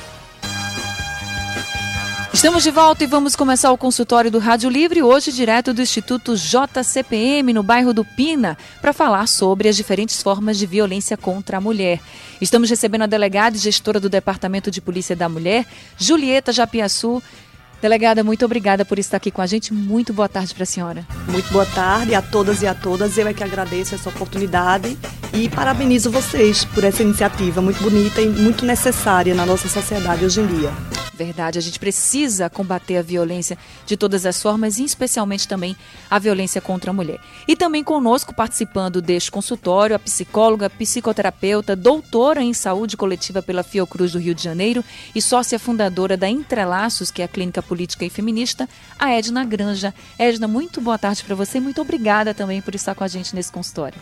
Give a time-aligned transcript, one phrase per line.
[2.32, 6.34] Estamos de volta e vamos começar o consultório do Rádio Livre, hoje direto do Instituto
[6.34, 11.60] JCPM, no bairro do Pina, para falar sobre as diferentes formas de violência contra a
[11.60, 12.00] mulher.
[12.40, 15.66] Estamos recebendo a delegada e gestora do Departamento de Polícia da Mulher,
[15.98, 17.22] Julieta Japiaçu.
[17.82, 19.74] Delegada, muito obrigada por estar aqui com a gente.
[19.74, 21.04] Muito boa tarde para a senhora.
[21.26, 23.18] Muito boa tarde a todas e a todas.
[23.18, 24.96] Eu é que agradeço essa oportunidade
[25.34, 30.40] e parabenizo vocês por essa iniciativa muito bonita e muito necessária na nossa sociedade hoje
[30.40, 30.70] em dia.
[31.14, 35.76] Verdade, a gente precisa combater a violência de todas as formas, e especialmente também
[36.10, 37.20] a violência contra a mulher.
[37.46, 44.12] E também conosco, participando deste consultório, a psicóloga, psicoterapeuta, doutora em saúde coletiva pela Fiocruz
[44.12, 44.82] do Rio de Janeiro
[45.14, 49.94] e sócia fundadora da Entrelaços, que é a clínica política e feminista, a Edna Granja.
[50.18, 53.34] Edna, muito boa tarde para você e muito obrigada também por estar com a gente
[53.34, 53.98] nesse consultório.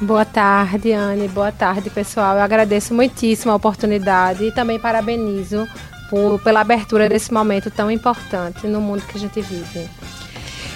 [0.00, 1.28] Boa tarde, Anne.
[1.28, 2.34] Boa tarde, pessoal.
[2.34, 5.64] Eu agradeço muitíssimo a oportunidade e também parabenizo
[6.10, 9.88] por, pela abertura desse momento tão importante no mundo que a gente vive.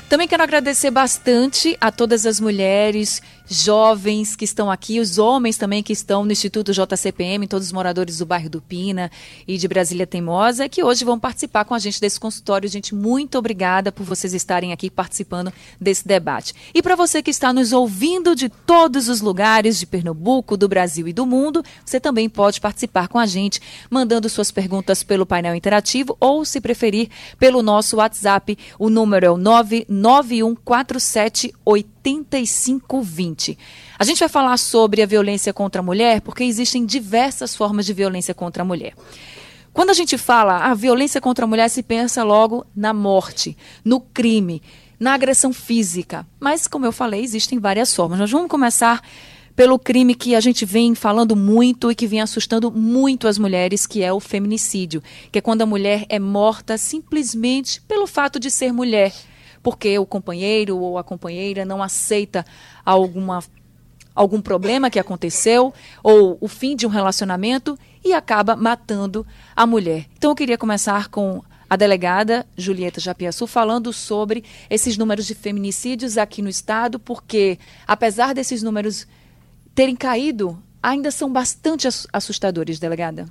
[0.09, 5.83] Também quero agradecer bastante a todas as mulheres jovens que estão aqui, os homens também
[5.83, 9.11] que estão no Instituto JCPM, todos os moradores do bairro do Pina
[9.47, 12.69] e de Brasília Teimosa, que hoje vão participar com a gente desse consultório.
[12.69, 16.55] Gente, muito obrigada por vocês estarem aqui participando desse debate.
[16.75, 21.09] E para você que está nos ouvindo de todos os lugares de Pernambuco, do Brasil
[21.09, 23.61] e do mundo, você também pode participar com a gente,
[23.91, 28.59] mandando suas perguntas pelo painel interativo ou, se preferir, pelo nosso WhatsApp.
[28.79, 31.55] O número é o 99147
[32.17, 33.59] 8520.
[33.99, 37.93] A gente vai falar sobre a violência contra a mulher porque existem diversas formas de
[37.93, 38.95] violência contra a mulher.
[39.73, 44.01] Quando a gente fala a violência contra a mulher, se pensa logo na morte, no
[44.01, 44.63] crime,
[44.99, 46.27] na agressão física.
[46.41, 48.19] Mas, como eu falei, existem várias formas.
[48.19, 49.01] Nós vamos começar
[49.55, 53.87] pelo crime que a gente vem falando muito e que vem assustando muito as mulheres,
[53.87, 55.03] que é o feminicídio,
[55.33, 59.13] que é quando a mulher é morta simplesmente pelo fato de ser mulher
[59.63, 62.45] porque o companheiro ou a companheira não aceita
[62.85, 63.43] alguma
[64.15, 69.25] algum problema que aconteceu ou o fim de um relacionamento e acaba matando
[69.55, 70.07] a mulher.
[70.17, 76.19] Então eu queria começar com a delegada Julieta Japiaçu falando sobre esses números de feminicídios
[76.19, 79.07] aqui no estado, porque apesar desses números
[79.75, 83.29] terem caído, ainda são bastante assustadores, delegada.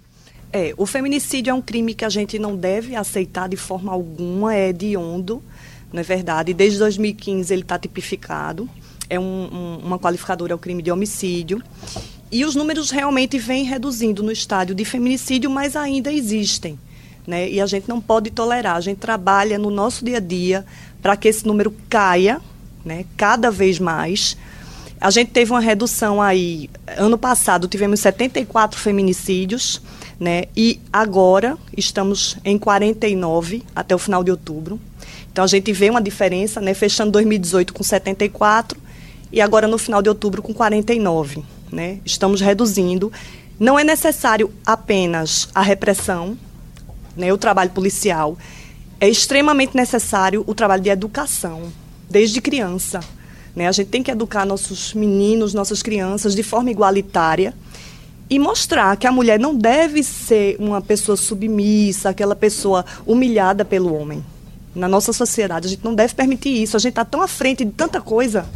[0.54, 4.56] É, o feminicídio é um crime que a gente não deve aceitar de forma alguma,
[4.56, 5.44] é hediondo
[5.92, 6.54] não é verdade?
[6.54, 8.70] Desde 2015 ele está tipificado,
[9.10, 11.62] é um, um, uma qualificadora ao crime de homicídio.
[12.32, 16.78] E os números realmente vêm reduzindo no estádio de feminicídio, mas ainda existem.
[17.26, 17.50] Né?
[17.50, 18.76] E a gente não pode tolerar.
[18.76, 20.66] A gente trabalha no nosso dia a dia
[21.02, 22.42] para que esse número caia
[22.84, 23.06] né?
[23.16, 24.36] cada vez mais.
[25.00, 26.70] A gente teve uma redução aí.
[26.98, 29.82] Ano passado tivemos 74 feminicídios,
[30.20, 30.46] né?
[30.56, 34.80] E agora estamos em 49 até o final de outubro.
[35.38, 38.76] Então a gente vê uma diferença, né, fechando 2018 com 74
[39.32, 42.00] e agora no final de outubro com 49, né?
[42.04, 43.12] Estamos reduzindo.
[43.60, 46.36] Não é necessário apenas a repressão,
[47.16, 48.36] né, o trabalho policial.
[49.00, 51.72] É extremamente necessário o trabalho de educação,
[52.10, 53.00] desde criança.
[53.56, 53.68] Né?
[53.68, 57.54] A gente tem que educar nossos meninos, nossas crianças de forma igualitária
[58.28, 63.94] e mostrar que a mulher não deve ser uma pessoa submissa, aquela pessoa humilhada pelo
[63.94, 64.26] homem
[64.76, 65.68] na nossa sociedade.
[65.68, 66.76] A gente não deve permitir isso.
[66.78, 68.48] A gente está tão à frente de tanta coisa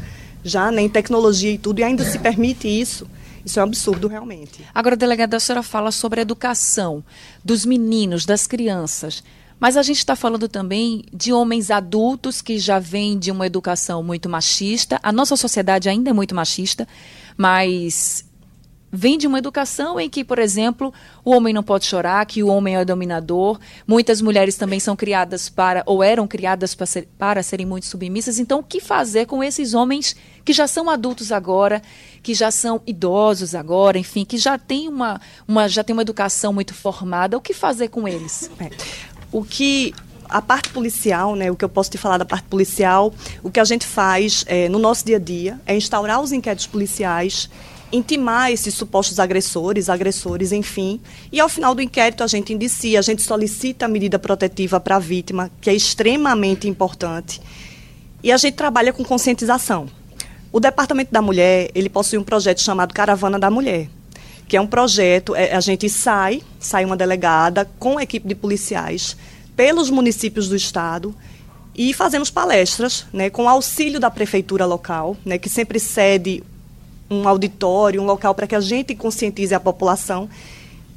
[0.44, 3.08] já, né, em tecnologia e tudo, e ainda se permite isso.
[3.46, 4.66] Isso é um absurdo, realmente.
[4.74, 7.04] Agora, delegada, a senhora fala sobre a educação
[7.44, 9.24] dos meninos, das crianças.
[9.60, 14.02] Mas a gente está falando também de homens adultos que já vêm de uma educação
[14.02, 15.00] muito machista.
[15.04, 16.88] A nossa sociedade ainda é muito machista,
[17.38, 18.26] mas
[18.92, 20.94] vem de uma educação em que, por exemplo,
[21.24, 23.60] o homem não pode chorar, que o homem é dominador.
[23.88, 28.38] Muitas mulheres também são criadas para, ou eram criadas para, ser, para serem muito submissas.
[28.38, 31.82] Então, o que fazer com esses homens que já são adultos agora,
[32.22, 36.52] que já são idosos agora, enfim, que já têm uma, uma, já têm uma educação
[36.52, 37.38] muito formada?
[37.38, 38.52] O que fazer com eles?
[38.60, 38.70] É.
[39.32, 39.94] O que
[40.28, 43.14] a parte policial, né, o que eu posso te falar da parte policial,
[43.44, 46.68] o que a gente faz é, no nosso dia a dia é instaurar os inquéritos
[46.68, 47.50] policiais
[47.92, 51.02] intimar esses supostos agressores, agressores, enfim.
[51.32, 54.96] E ao final do inquérito a gente indicia, a gente solicita a medida protetiva para
[54.96, 57.42] a vítima, que é extremamente importante.
[58.24, 59.88] E a gente trabalha com conscientização.
[60.52, 63.90] O Departamento da Mulher, ele possui um projeto chamado Caravana da Mulher,
[64.48, 68.36] que é um projeto, é, a gente sai, sai uma delegada com a equipe de
[68.36, 69.16] policiais
[69.56, 71.16] pelos municípios do estado
[71.74, 76.44] e fazemos palestras, né, com auxílio da prefeitura local, né, que sempre cede
[77.12, 80.30] um auditório, um local para que a gente conscientize a população.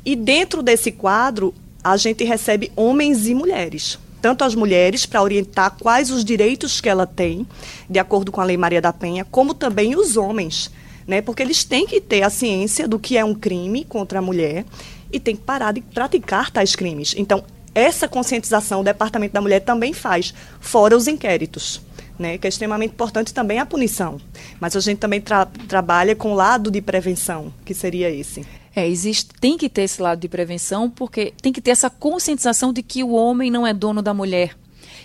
[0.04, 1.52] E dentro desse quadro,
[1.82, 3.98] a gente recebe homens e mulheres.
[4.22, 7.46] Tanto as mulheres, para orientar quais os direitos que ela tem,
[7.90, 10.70] de acordo com a Lei Maria da Penha, como também os homens,
[11.06, 11.20] né?
[11.20, 14.64] porque eles têm que ter a ciência do que é um crime contra a mulher
[15.12, 17.14] e tem que parar de praticar tais crimes.
[17.18, 17.44] Então,
[17.74, 21.82] essa conscientização o Departamento da Mulher também faz, fora os inquéritos.
[22.16, 24.20] Né, que é extremamente importante também a punição.
[24.60, 28.46] Mas a gente também tra trabalha com o lado de prevenção, que seria esse.
[28.76, 32.72] É, existe, tem que ter esse lado de prevenção, porque tem que ter essa conscientização
[32.72, 34.56] de que o homem não é dono da mulher.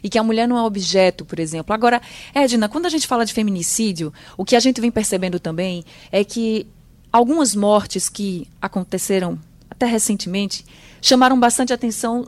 [0.03, 1.73] E que a mulher não é objeto, por exemplo.
[1.73, 2.01] Agora,
[2.33, 6.23] Edna, quando a gente fala de feminicídio, o que a gente vem percebendo também é
[6.23, 6.65] que
[7.11, 9.37] algumas mortes que aconteceram
[9.69, 10.65] até recentemente
[11.01, 12.27] chamaram bastante atenção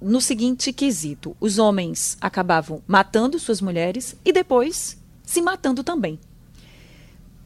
[0.00, 6.18] no seguinte quesito: os homens acabavam matando suas mulheres e depois se matando também.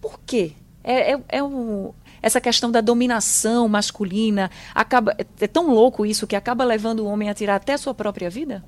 [0.00, 0.52] Por quê?
[0.82, 6.37] É, é, é o, essa questão da dominação masculina acaba é tão louco isso que
[6.37, 8.64] acaba levando o homem a tirar até a sua própria vida?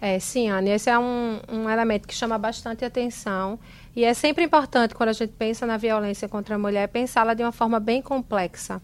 [0.00, 3.56] É, sim, Anne, esse é um, um elemento que chama bastante atenção
[3.94, 7.42] e é sempre importante quando a gente pensa na violência contra a mulher pensá-la de
[7.44, 8.82] uma forma bem complexa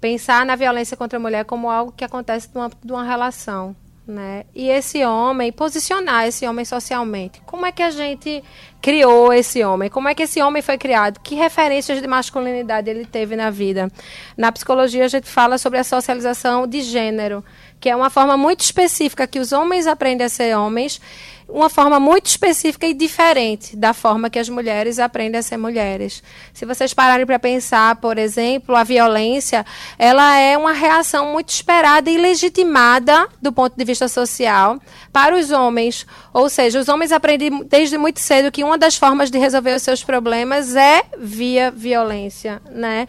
[0.00, 3.76] pensar na violência contra a mulher como algo que acontece no âmbito de uma relação.
[4.06, 4.44] Né?
[4.52, 7.40] E esse homem, posicionar esse homem socialmente.
[7.46, 8.42] Como é que a gente
[8.82, 9.88] criou esse homem?
[9.88, 11.20] Como é que esse homem foi criado?
[11.20, 13.88] Que referências de masculinidade ele teve na vida?
[14.36, 17.44] Na psicologia, a gente fala sobre a socialização de gênero,
[17.78, 21.00] que é uma forma muito específica que os homens aprendem a ser homens
[21.52, 26.22] uma forma muito específica e diferente da forma que as mulheres aprendem a ser mulheres.
[26.52, 29.64] Se vocês pararem para pensar, por exemplo, a violência,
[29.98, 34.78] ela é uma reação muito esperada e legitimada do ponto de vista social
[35.12, 36.06] para os homens.
[36.32, 39.82] Ou seja, os homens aprendem desde muito cedo que uma das formas de resolver os
[39.82, 43.08] seus problemas é via violência, né?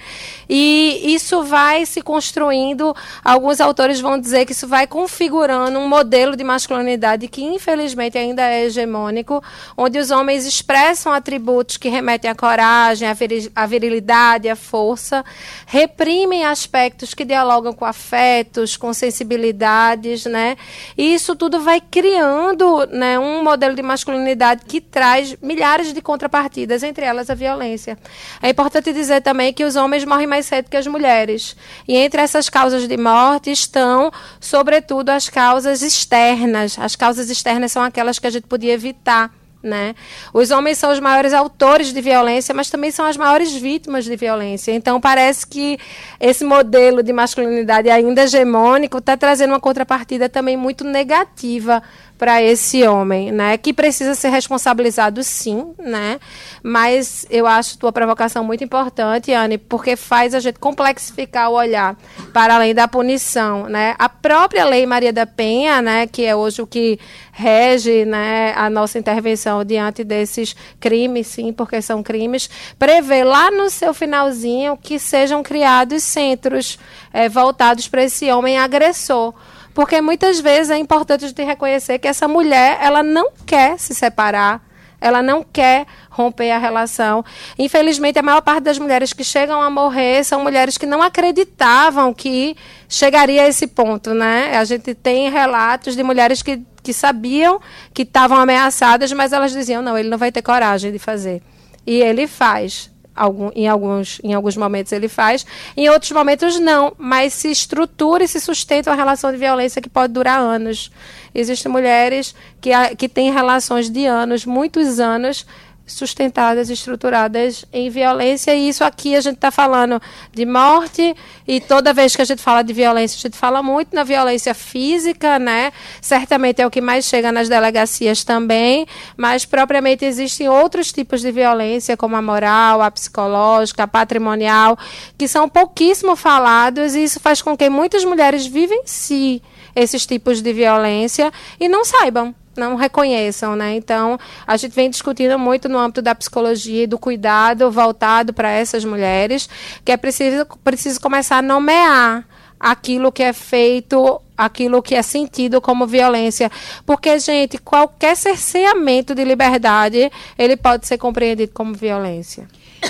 [0.50, 6.36] E isso vai se construindo, alguns autores vão dizer que isso vai configurando um modelo
[6.36, 9.44] de masculinidade que infelizmente ainda ainda é hegemônico,
[9.78, 13.08] onde os homens expressam atributos que remetem à coragem,
[13.56, 15.24] à virilidade, à força,
[15.66, 20.58] reprimem aspectos que dialogam com afetos, com sensibilidades, né?
[20.98, 26.84] E isso tudo vai criando né, um modelo de masculinidade que traz milhares de contrapartidas,
[26.84, 27.98] entre elas a violência.
[28.42, 31.56] É importante dizer também que os homens morrem mais cedo que as mulheres.
[31.88, 36.78] E entre essas causas de morte estão, sobretudo, as causas externas.
[36.80, 39.32] As causas externas são aquelas que a gente podia evitar.
[39.64, 39.94] Né?
[40.34, 44.16] Os homens são os maiores autores de violência, mas também são as maiores vítimas de
[44.16, 44.72] violência.
[44.72, 45.78] Então, parece que
[46.20, 51.84] esse modelo de masculinidade ainda hegemônico está trazendo uma contrapartida também muito negativa
[52.22, 53.58] para esse homem, né?
[53.58, 56.20] Que precisa ser responsabilizado, sim, né?
[56.62, 61.98] Mas eu acho tua provocação muito importante, Anne, porque faz a gente complexificar o olhar
[62.32, 63.96] para além da punição, né?
[63.98, 66.06] A própria Lei Maria da Penha, né?
[66.06, 67.00] Que é hoje o que
[67.32, 68.54] rege, né?
[68.56, 72.48] A nossa intervenção diante desses crimes, sim, porque são crimes,
[72.78, 76.78] prevê lá no seu finalzinho que sejam criados centros
[77.12, 79.34] é, voltados para esse homem agressor
[79.74, 83.94] porque muitas vezes é importante a gente reconhecer que essa mulher, ela não quer se
[83.94, 84.62] separar,
[85.02, 87.26] ela não quer romper a relação.
[87.58, 92.14] Infelizmente, a maior parte das mulheres que chegam a morrer são mulheres que não acreditavam
[92.14, 92.56] que
[92.88, 94.56] chegaria a esse ponto, né?
[94.56, 97.60] A gente tem relatos de mulheres que, que sabiam
[97.94, 101.42] que estavam ameaçadas, mas elas diziam, não, ele não vai ter coragem de fazer.
[101.86, 106.94] E ele faz algum, em, alguns, em alguns momentos ele faz, em outros momentos não,
[106.98, 110.92] mas se estrutura e se sustenta uma relação de violência que pode durar anos.
[111.34, 115.46] Existem mulheres que, que têm relações de anos, muitos anos,
[115.92, 118.56] sustentadas, estruturadas em violência.
[118.56, 121.16] E isso aqui a gente está falando de morte,
[121.48, 124.54] e toda vez que a gente fala de violência, a gente fala muito na violência
[124.54, 125.72] física, né?
[126.02, 128.86] Certamente é o que mais chega nas delegacias também,
[129.18, 134.78] mas propriamente existem outros tipos de violência, como a moral, a psicológica, a patrimonial,
[135.18, 139.42] que são pouquíssimo falados, e isso faz com que muitas mulheres vivenciem
[139.76, 143.76] esses tipos de violência e não saibam não reconheçam, né?
[143.76, 148.50] Então, a gente vem discutindo muito no âmbito da psicologia e do cuidado voltado para
[148.50, 149.50] essas mulheres,
[149.84, 152.26] que é preciso, preciso começar a nomear
[152.60, 156.52] aquilo que é feito, aquilo que é sentido como violência.
[156.86, 162.48] Porque, gente, qualquer cerceamento de liberdade, ele pode ser compreendido como violência.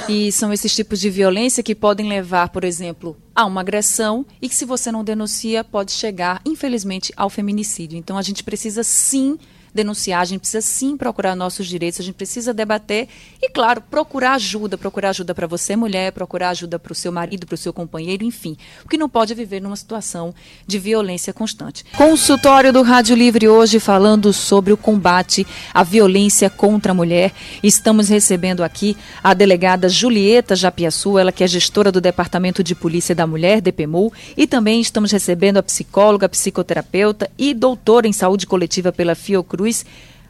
[0.08, 4.48] E são esses tipos de violência que podem levar, por exemplo, a uma agressão e
[4.48, 7.98] que, se você não denuncia, pode chegar, infelizmente, ao feminicídio.
[7.98, 9.38] Então, a gente precisa sim
[9.74, 13.08] denunciar, a gente precisa sim procurar nossos direitos, a gente precisa debater
[13.42, 17.48] e, claro, procurar ajuda, procurar ajuda para você, mulher, procurar ajuda para o seu marido,
[17.48, 18.58] para o seu companheiro, enfim.
[18.82, 20.34] Porque não pode viver numa situação
[20.68, 21.86] de violência constante.
[21.96, 27.32] Consultório do Rádio Livre hoje falando sobre o combate à violência contra a mulher.
[27.64, 33.16] Estamos recebendo aqui a delegada Julieta Japiaçu, ela que é gestora do Departamento de Polícia
[33.16, 38.92] da Mulher, DPMU, e também estamos recebendo a psicóloga, psicoterapeuta e doutora em saúde coletiva
[38.92, 39.86] pela Fiocruz Cruz,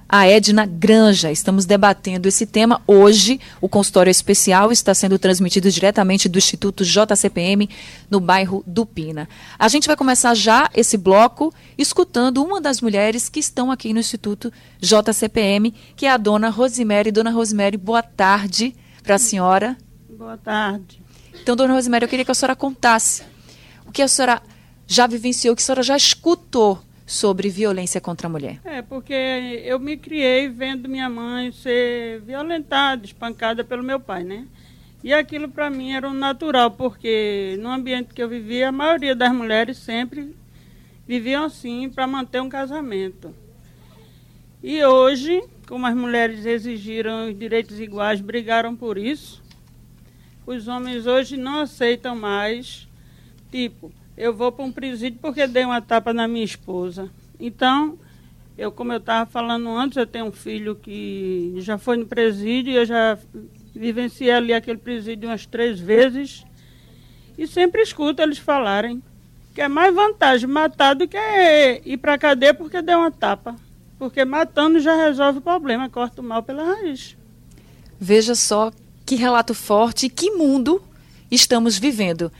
[0.09, 1.31] a Edna Granja.
[1.31, 3.39] Estamos debatendo esse tema hoje.
[3.61, 7.69] O consultório especial está sendo transmitido diretamente do Instituto JCPM
[8.09, 9.29] no bairro do Pina.
[9.57, 14.01] A gente vai começar já esse bloco escutando uma das mulheres que estão aqui no
[14.01, 17.09] Instituto JCPM, que é a dona Rosemary.
[17.09, 19.77] Dona Rosemary, boa tarde para a senhora.
[20.09, 21.01] Boa tarde.
[21.41, 23.23] Então, dona Rosemary, eu queria que a senhora contasse
[23.87, 24.41] o que a senhora
[24.85, 26.81] já vivenciou, o que a senhora já escutou
[27.11, 28.61] sobre violência contra a mulher?
[28.63, 29.13] É, porque
[29.65, 34.47] eu me criei vendo minha mãe ser violentada, espancada pelo meu pai, né?
[35.03, 39.13] E aquilo para mim era um natural, porque no ambiente que eu vivia, a maioria
[39.13, 40.33] das mulheres sempre
[41.05, 43.35] viviam assim para manter um casamento.
[44.63, 49.43] E hoje, como as mulheres exigiram os direitos iguais, brigaram por isso,
[50.45, 52.87] os homens hoje não aceitam mais,
[53.51, 57.09] tipo, eu vou para um presídio porque dei uma tapa na minha esposa.
[57.39, 57.97] Então,
[58.55, 62.71] eu, como eu estava falando antes, eu tenho um filho que já foi no presídio
[62.73, 63.17] eu já
[63.73, 66.45] vivenciei ali aquele presídio umas três vezes.
[67.35, 69.01] E sempre escuto eles falarem
[69.55, 71.17] que é mais vantagem matar do que
[71.83, 73.55] ir para a cadeia porque deu uma tapa.
[73.97, 77.17] Porque matando já resolve o problema, corta o mal pela raiz.
[77.99, 78.71] Veja só
[79.03, 80.79] que relato forte e que mundo
[81.31, 82.31] estamos vivendo.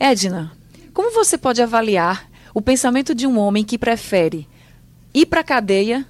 [0.00, 0.50] Edna,
[0.92, 4.46] como você pode avaliar o pensamento de um homem que prefere
[5.14, 6.06] ir para a cadeia,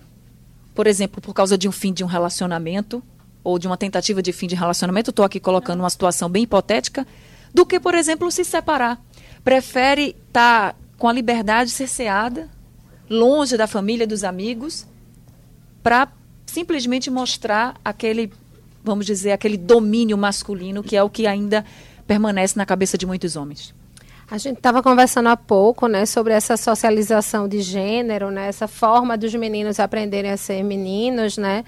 [0.75, 3.03] por exemplo, por causa de um fim de um relacionamento
[3.45, 7.07] ou de uma tentativa de fim de relacionamento, estou aqui colocando uma situação bem hipotética,
[7.53, 9.01] do que, por exemplo, se separar.
[9.45, 12.49] Prefere estar tá com a liberdade cerceada,
[13.11, 14.87] longe da família, dos amigos,
[15.83, 16.09] para
[16.47, 18.33] simplesmente mostrar aquele,
[18.83, 21.65] vamos dizer, aquele domínio masculino que é o que ainda
[22.07, 23.75] permanece na cabeça de muitos homens.
[24.33, 29.15] A gente estava conversando há pouco, né, sobre essa socialização de gênero, né, essa forma
[29.15, 31.63] dos meninos aprenderem a ser meninos, né.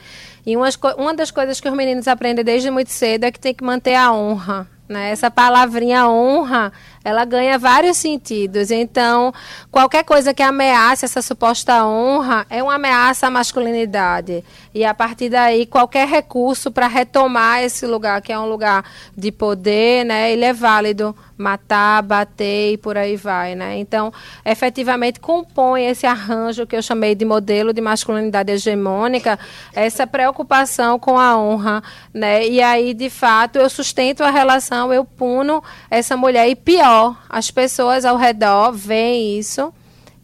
[0.47, 3.53] E umas, uma das coisas que os meninos aprendem desde muito cedo é que tem
[3.53, 5.11] que manter a honra, né?
[5.11, 8.71] Essa palavrinha honra, ela ganha vários sentidos.
[8.71, 9.33] Então,
[9.71, 14.45] qualquer coisa que ameace essa suposta honra é uma ameaça à masculinidade.
[14.75, 18.85] E a partir daí, qualquer recurso para retomar esse lugar, que é um lugar
[19.17, 20.31] de poder, né?
[20.31, 21.17] ele é válido.
[21.37, 23.55] Matar, bater e por aí vai.
[23.55, 23.79] Né?
[23.79, 24.13] Então,
[24.45, 29.39] efetivamente, compõe esse arranjo que eu chamei de modelo de masculinidade hegemônica,
[29.73, 31.83] essa preocupação com a honra.
[32.13, 32.47] Né?
[32.47, 36.49] E aí, de fato, eu sustento a relação eu puno essa mulher.
[36.49, 39.73] E pior, as pessoas ao redor veem isso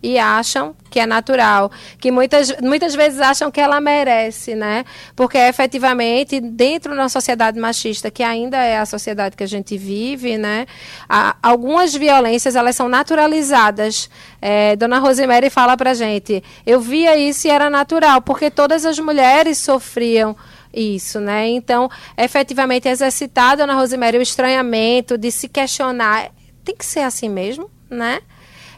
[0.03, 4.85] e acham que é natural, que muitas, muitas vezes acham que ela merece, né?
[5.15, 10.37] Porque efetivamente, dentro da sociedade machista, que ainda é a sociedade que a gente vive,
[10.37, 10.67] né?
[11.09, 14.11] Há, algumas violências, elas são naturalizadas.
[14.41, 18.99] É, Dona Rosemary fala pra gente, eu via isso e era natural, porque todas as
[18.99, 20.35] mulheres sofriam
[20.73, 21.49] isso, né?
[21.49, 26.31] Então, efetivamente exercitado na Rosemary o estranhamento de se questionar,
[26.65, 28.21] tem que ser assim mesmo, né?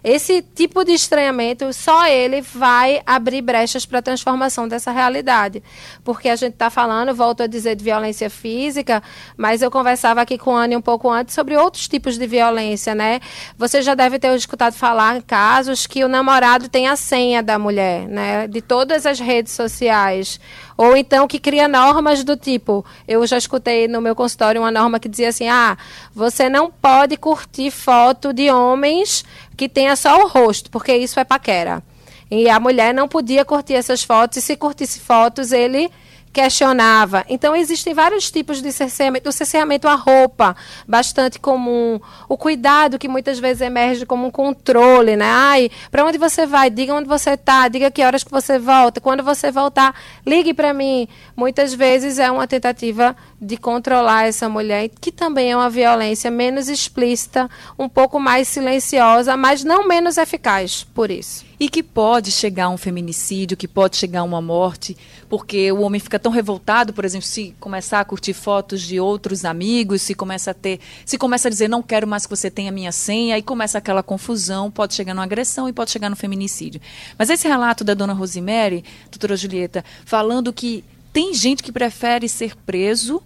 [0.04, 5.62] Esse tipo de estranhamento, só ele vai abrir brechas para a transformação dessa realidade.
[6.02, 9.00] Porque a gente está falando, volto a dizer, de violência física,
[9.37, 12.94] mas eu conversava aqui com a Anne um pouco antes sobre outros tipos de violência,
[12.94, 13.21] né?
[13.56, 17.59] Você já deve ter escutado falar em casos que o namorado tem a senha da
[17.59, 18.49] mulher, né?
[18.49, 20.40] De todas as redes sociais.
[20.76, 24.99] Ou então que cria normas do tipo, eu já escutei no meu consultório uma norma
[24.99, 25.76] que dizia assim: ah,
[26.12, 29.25] você não pode curtir foto de homens
[29.56, 31.82] que tenha só o rosto, porque isso é paquera.
[32.30, 35.90] E a mulher não podia curtir essas fotos, e se curtisse fotos, ele
[36.32, 37.25] questionava.
[37.28, 39.28] Então, existem vários tipos de cerceamento.
[39.28, 40.56] O cerceamento à roupa,
[40.88, 42.00] bastante comum.
[42.28, 45.26] O cuidado, que muitas vezes emerge como um controle, né?
[45.28, 46.71] Ai, para onde você vai?
[46.71, 49.00] Diga onde você está, diga que horas que você volta.
[49.00, 49.94] Quando você voltar,
[50.26, 51.06] ligue para mim.
[51.37, 56.68] Muitas vezes é uma tentativa de controlar essa mulher, que também é uma violência menos
[56.68, 61.44] explícita, um pouco mais silenciosa, mas não menos eficaz por isso.
[61.58, 64.96] E que pode chegar a um feminicídio, que pode chegar a uma morte,
[65.28, 69.44] porque o homem fica tão revoltado, por exemplo, se começar a curtir fotos de outros
[69.44, 72.70] amigos, se começa a ter, se começa a dizer não quero mais que você tenha
[72.70, 76.80] minha senha, aí começa aquela confusão, pode chegar numa agressão e pode chegar no feminicídio.
[77.18, 82.56] Mas esse relato da dona Rosemary, doutora Julieta, falando que tem gente que prefere ser
[82.56, 83.20] preso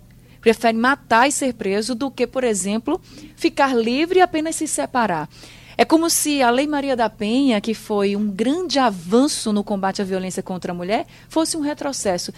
[0.46, 3.00] prefere matar e ser preso do que, por exemplo,
[3.34, 5.28] ficar livre e apenas se separar.
[5.76, 10.00] É como se a Lei Maria da Penha, que foi um grande avanço no combate
[10.00, 12.32] à violência contra a mulher, fosse um retrocesso.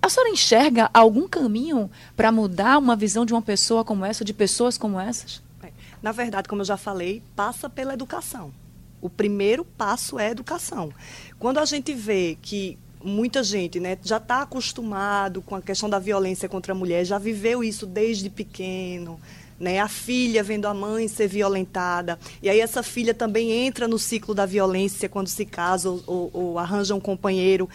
[0.00, 4.32] A senhora enxerga algum caminho para mudar uma visão de uma pessoa como essa, de
[4.32, 5.42] pessoas como essas?
[5.62, 5.70] É,
[6.00, 8.54] na verdade, como eu já falei, passa pela educação.
[9.02, 10.90] O primeiro passo é a educação.
[11.38, 15.98] Quando a gente vê que muita gente né, já está acostumado com a questão da
[15.98, 19.20] violência contra a mulher, já viveu isso desde pequeno.
[19.60, 22.18] Né, a filha vendo a mãe ser violentada.
[22.42, 26.30] E aí essa filha também entra no ciclo da violência quando se casa ou, ou,
[26.32, 27.68] ou arranja um companheiro.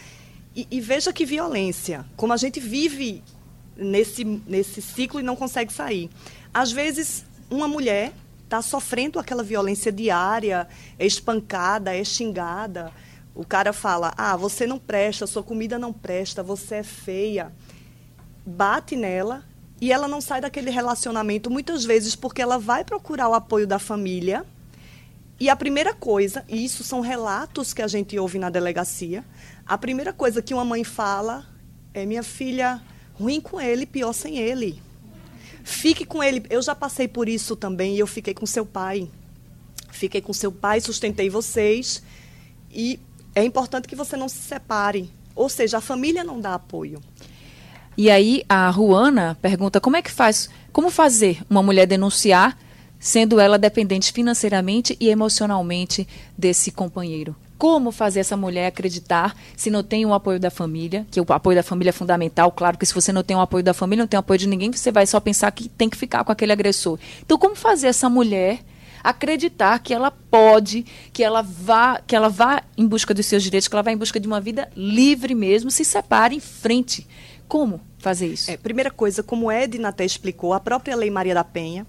[0.53, 3.23] E, e, veja que violência, como a gente vive
[3.77, 6.09] nesse, nesse ciclo e não consegue sair.
[6.53, 8.11] Às vezes, uma mulher
[8.43, 10.67] está sofrendo aquela violência diária,
[10.97, 12.91] é espancada, é xingada.
[13.33, 17.51] O cara fala: ah, você não presta, sua comida não presta, você é feia.
[18.45, 19.43] Bate nela
[19.81, 23.79] e ela não sai daquele relacionamento muitas vezes porque ela vai procurar o apoio da
[23.79, 24.45] família.
[25.39, 29.23] E a primeira coisa, e isso são relatos que a gente ouve na delegacia,
[29.65, 31.45] a primeira coisa que uma mãe fala
[31.93, 32.81] é: minha filha,
[33.13, 34.81] ruim com ele, pior sem ele.
[35.63, 36.43] Fique com ele.
[36.49, 39.09] Eu já passei por isso também e eu fiquei com seu pai.
[39.91, 42.03] Fiquei com seu pai, sustentei vocês.
[42.71, 42.99] E
[43.39, 45.09] é importante que você não se separe.
[45.35, 47.01] Ou seja, a família não dá apoio.
[47.97, 52.57] E aí a Ruana pergunta como é que faz, como fazer uma mulher denunciar
[52.99, 57.35] sendo ela dependente financeiramente e emocionalmente desse companheiro?
[57.57, 61.57] Como fazer essa mulher acreditar se não tem o apoio da família, que o apoio
[61.57, 64.07] da família é fundamental, claro que se você não tem o apoio da família, não
[64.07, 66.53] tem o apoio de ninguém, você vai só pensar que tem que ficar com aquele
[66.53, 66.97] agressor.
[67.21, 68.61] Então, como fazer essa mulher
[69.03, 73.67] acreditar que ela pode, que ela vá, que ela vá em busca dos seus direitos,
[73.67, 77.07] que ela vá em busca de uma vida livre mesmo, se separe em frente.
[77.47, 78.51] Como fazer isso?
[78.51, 81.85] É, primeira coisa, como Edna até explicou, a própria Lei Maria da Penha,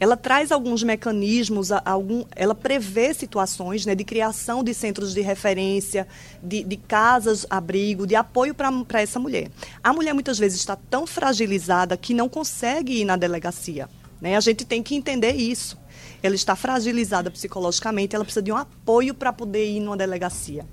[0.00, 6.06] ela traz alguns mecanismos, algum, ela prevê situações né, de criação de centros de referência,
[6.42, 9.50] de, de casas, abrigo, de apoio para essa mulher.
[9.82, 13.88] A mulher muitas vezes está tão fragilizada que não consegue ir na delegacia.
[14.20, 14.36] Né?
[14.36, 15.76] A gente tem que entender isso
[16.22, 20.66] ela está fragilizada psicologicamente, ela precisa de um apoio para poder ir numa delegacia.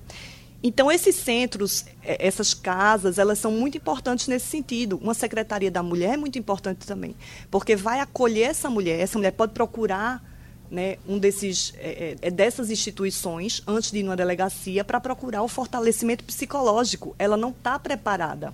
[0.63, 4.97] Então, esses centros, é, essas casas, elas são muito importantes nesse sentido.
[4.97, 7.15] Uma secretaria da mulher é muito importante também,
[7.51, 8.99] porque vai acolher essa mulher.
[8.99, 10.23] Essa mulher pode procurar
[10.71, 15.43] né, um desses, é, é, é dessas instituições antes de ir numa delegacia para procurar
[15.43, 17.15] o fortalecimento psicológico.
[17.19, 18.51] Ela não está preparada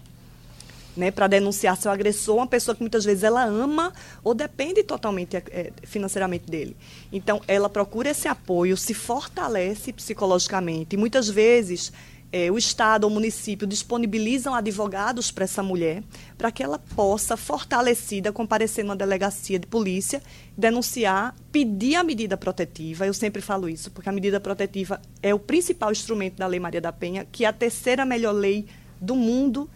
[0.95, 5.37] né, para denunciar seu agressor, uma pessoa que muitas vezes ela ama ou depende totalmente
[5.37, 6.75] é, financeiramente dele.
[7.11, 10.95] Então, ela procura esse apoio, se fortalece psicologicamente.
[10.95, 11.91] E muitas vezes
[12.31, 16.01] é, o Estado ou o município disponibilizam advogados para essa mulher,
[16.37, 20.21] para que ela possa, fortalecida, comparecer numa delegacia de polícia,
[20.57, 23.05] denunciar, pedir a medida protetiva.
[23.05, 26.81] Eu sempre falo isso, porque a medida protetiva é o principal instrumento da Lei Maria
[26.81, 28.65] da Penha, que é a terceira melhor lei
[28.99, 29.69] do mundo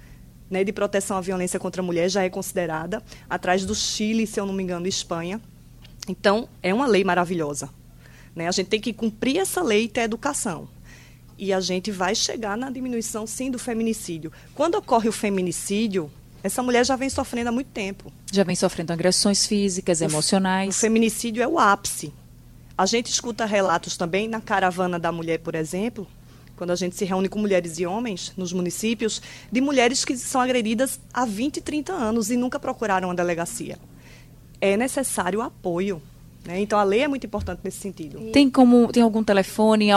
[0.49, 4.39] né, de proteção à violência contra a mulher já é considerada, atrás do Chile, se
[4.39, 5.41] eu não me engano, Espanha.
[6.08, 7.69] Então, é uma lei maravilhosa.
[8.36, 8.47] Né?
[8.47, 10.67] A gente tem que cumprir essa lei e ter educação.
[11.38, 14.31] E a gente vai chegar na diminuição, sim, do feminicídio.
[14.53, 16.10] Quando ocorre o feminicídio,
[16.43, 18.12] essa mulher já vem sofrendo há muito tempo.
[18.31, 20.75] Já vem sofrendo agressões físicas, emocionais.
[20.75, 22.13] O feminicídio é o ápice.
[22.77, 26.08] A gente escuta relatos também na caravana da mulher, por exemplo,
[26.56, 30.41] quando a gente se reúne com mulheres e homens nos municípios, de mulheres que são
[30.41, 33.78] agredidas há 20, 30 anos e nunca procuraram uma delegacia.
[34.62, 36.02] É necessário apoio.
[36.46, 36.62] Né?
[36.62, 38.20] Então, a lei é muito importante nesse sentido.
[38.32, 39.89] Tem, como, tem algum telefone,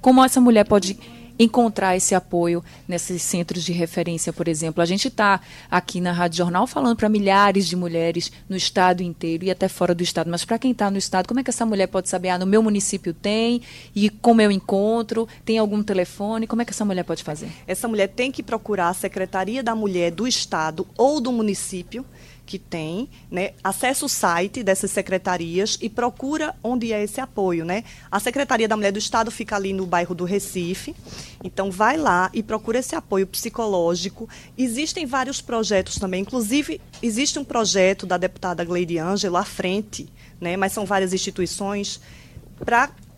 [0.00, 0.98] como essa mulher pode
[1.38, 4.82] encontrar esse apoio nesses centros de referência, por exemplo.
[4.82, 5.40] A gente está
[5.70, 9.94] aqui na Rádio Jornal falando para milhares de mulheres no estado inteiro e até fora
[9.94, 10.30] do estado.
[10.30, 12.30] Mas para quem está no estado, como é que essa mulher pode saber?
[12.30, 13.62] Ah, no meu município tem
[13.94, 15.28] e como eu encontro?
[15.44, 16.46] Tem algum telefone?
[16.46, 17.50] Como é que essa mulher pode fazer?
[17.66, 22.04] Essa mulher tem que procurar a Secretaria da Mulher do estado ou do município
[22.52, 27.82] que tem, né, acessa o site dessas secretarias e procura onde é esse apoio, né?
[28.10, 30.94] A Secretaria da Mulher do Estado fica ali no bairro do Recife,
[31.42, 34.28] então vai lá e procura esse apoio psicológico.
[34.58, 40.06] Existem vários projetos também, inclusive existe um projeto da deputada Gleide Ângelo à frente,
[40.38, 42.02] né, mas são várias instituições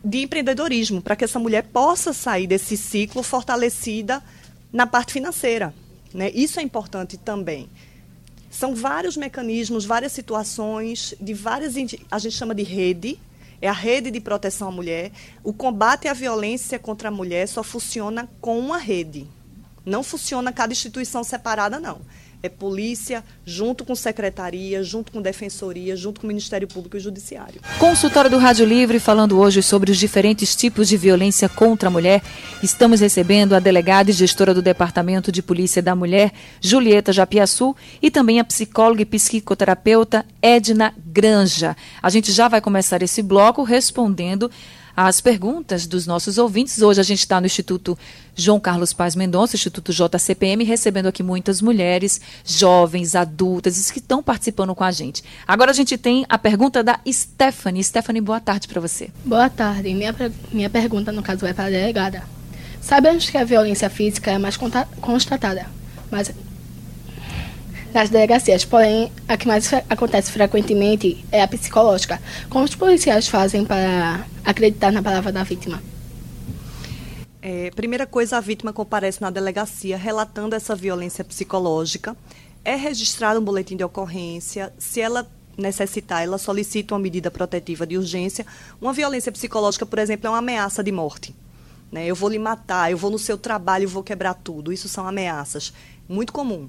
[0.05, 4.23] de empreendedorismo, para que essa mulher possa sair desse ciclo fortalecida
[4.73, 5.75] na parte financeira.
[6.13, 6.31] Né?
[6.33, 7.69] Isso é importante também.
[8.55, 11.75] São vários mecanismos, várias situações, de várias.
[12.09, 13.19] A gente chama de rede,
[13.61, 15.11] é a rede de proteção à mulher.
[15.43, 19.27] O combate à violência contra a mulher só funciona com uma rede.
[19.85, 22.01] Não funciona cada instituição separada, não
[22.45, 27.59] é polícia, junto com secretaria, junto com defensoria, junto com o Ministério Público e Judiciário.
[27.79, 32.23] Consultório do Rádio Livre falando hoje sobre os diferentes tipos de violência contra a mulher.
[32.63, 38.11] Estamos recebendo a delegada e gestora do Departamento de Polícia da Mulher, Julieta Japiaçu, e
[38.11, 41.75] também a psicóloga e psicoterapeuta Edna Granja.
[42.03, 44.51] A gente já vai começar esse bloco respondendo
[44.97, 46.81] as perguntas dos nossos ouvintes.
[46.81, 47.99] Hoje a gente está no Instituto
[48.35, 54.75] João Carlos Paz Mendonça, Instituto JCPM, recebendo aqui muitas mulheres, jovens, adultas, que estão participando
[54.75, 55.23] com a gente.
[55.47, 57.83] Agora a gente tem a pergunta da Stephanie.
[57.83, 59.11] Stephanie, boa tarde para você.
[59.25, 59.93] Boa tarde.
[59.95, 60.15] Minha,
[60.53, 62.23] minha pergunta, no caso, é para a delegada.
[62.81, 64.59] Sabemos que a violência física é mais
[65.01, 65.67] constatada,
[66.11, 66.31] mas
[67.95, 68.65] nas delegacias.
[68.65, 72.21] Porém, a que mais acontece frequentemente é a psicológica.
[72.51, 75.81] Como os policiais fazem para acreditar na palavra da vítima?
[77.41, 82.17] É, primeira coisa, a vítima comparece na delegacia relatando essa violência psicológica.
[82.65, 84.73] É registrado um boletim de ocorrência.
[84.79, 88.45] Se ela necessitar, ela solicita uma medida protetiva de urgência.
[88.81, 91.35] Uma violência psicológica, por exemplo, é uma ameaça de morte.
[91.93, 92.07] Né?
[92.07, 94.73] Eu vou lhe matar, eu vou no seu trabalho e vou quebrar tudo.
[94.73, 95.73] Isso são ameaças.
[96.09, 96.69] Muito comum.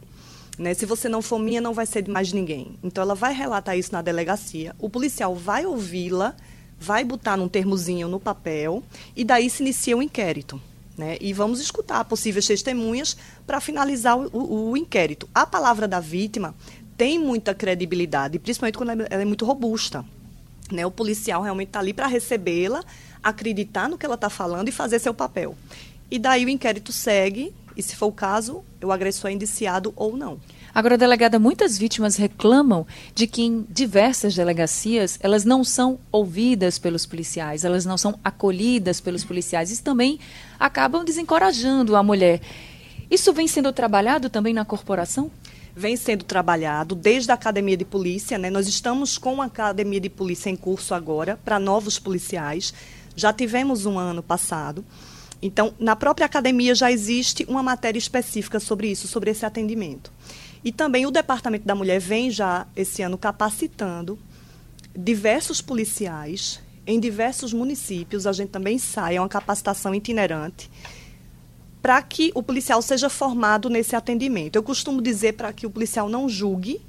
[0.57, 0.73] Né?
[0.73, 2.77] Se você não for minha, não vai ser de mais ninguém.
[2.83, 4.75] Então, ela vai relatar isso na delegacia.
[4.79, 6.35] O policial vai ouvi-la,
[6.79, 8.83] vai botar num termozinho no papel
[9.15, 10.61] e daí se inicia o um inquérito.
[10.97, 11.17] Né?
[11.19, 15.27] E vamos escutar possíveis testemunhas para finalizar o, o, o, inquérito.
[15.33, 16.55] A palavra da vítima
[16.97, 20.05] tem muita credibilidade, principalmente quando ela é muito robusta.
[20.71, 20.85] Né?
[20.85, 22.81] O policial realmente está ali para recebê-la,
[23.21, 25.55] acreditar no que ela está falando e fazer seu papel.
[26.09, 30.15] E daí o inquérito segue e, se for o caso, o agressor é indiciado ou
[30.15, 30.39] não.
[30.73, 37.05] Agora, delegada, muitas vítimas reclamam de que em diversas delegacias elas não são ouvidas pelos
[37.05, 39.71] policiais, elas não são acolhidas pelos policiais.
[39.71, 40.19] Isso também
[40.59, 42.41] acabam desencorajando a mulher.
[43.09, 45.31] Isso vem sendo trabalhado também na corporação?
[45.73, 48.49] Vem sendo trabalhado desde a academia de polícia, né?
[48.49, 52.73] Nós estamos com a academia de polícia em curso agora para novos policiais.
[53.15, 54.83] Já tivemos um ano passado.
[55.41, 60.11] Então, na própria academia já existe uma matéria específica sobre isso, sobre esse atendimento.
[60.63, 64.17] E também o Departamento da Mulher vem já esse ano capacitando
[64.95, 68.25] diversos policiais em diversos municípios.
[68.25, 70.69] A gente também sai, é uma capacitação itinerante
[71.85, 74.55] para que o policial seja formado nesse atendimento.
[74.55, 76.81] Eu costumo dizer para que o policial não julgue,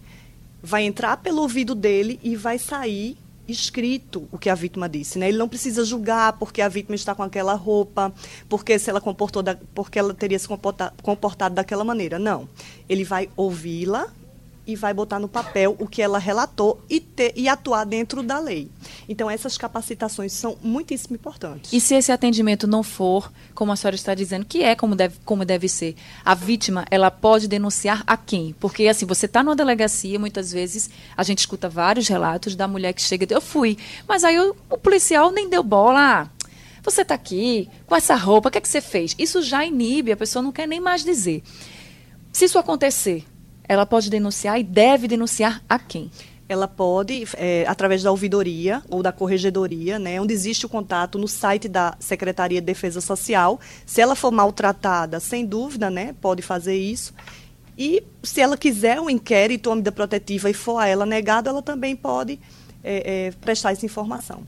[0.62, 5.28] vai entrar pelo ouvido dele e vai sair escrito o que a vítima disse, né?
[5.28, 8.12] Ele não precisa julgar porque a vítima está com aquela roupa,
[8.48, 12.18] porque se ela comportou da, porque ela teria se comportado, comportado daquela maneira.
[12.18, 12.48] Não.
[12.88, 14.12] Ele vai ouvi-la
[14.66, 18.38] e vai botar no papel o que ela relatou e, ter, e atuar dentro da
[18.38, 18.70] lei.
[19.08, 21.72] Então, essas capacitações são muitíssimo importantes.
[21.72, 25.16] E se esse atendimento não for, como a senhora está dizendo, que é como deve,
[25.24, 28.54] como deve ser, a vítima, ela pode denunciar a quem?
[28.58, 32.92] Porque, assim, você está numa delegacia, muitas vezes a gente escuta vários relatos da mulher
[32.92, 35.96] que chega e diz, eu fui, mas aí o, o policial nem deu bola.
[35.96, 36.28] Ah,
[36.82, 39.14] você está aqui com essa roupa, o que é que você fez?
[39.18, 41.42] Isso já inibe, a pessoa não quer nem mais dizer.
[42.32, 43.24] Se isso acontecer,
[43.68, 46.10] ela pode denunciar e deve denunciar a quem?
[46.48, 51.26] Ela pode, é, através da ouvidoria ou da corregedoria, né, onde existe o contato no
[51.26, 53.58] site da Secretaria de Defesa Social.
[53.84, 57.12] Se ela for maltratada, sem dúvida, né, pode fazer isso.
[57.76, 61.60] E se ela quiser um inquérito, uma medida protetiva e for a ela negado, ela
[61.60, 62.38] também pode
[62.82, 64.42] é, é, prestar essa informação.